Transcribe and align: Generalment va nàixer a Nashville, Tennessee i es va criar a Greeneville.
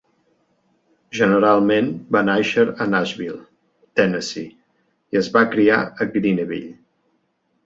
Generalment 1.17 1.91
va 2.15 2.23
nàixer 2.29 2.65
a 2.85 2.87
Nashville, 2.93 3.37
Tennessee 4.01 5.15
i 5.15 5.21
es 5.23 5.31
va 5.37 5.45
criar 5.53 5.79
a 5.85 6.09
Greeneville. 6.19 6.75